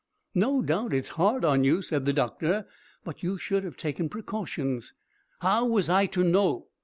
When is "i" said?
5.89-6.07